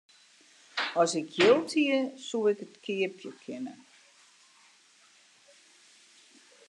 [1.01, 3.73] As ik jild hie, soe ik it keapje kinne.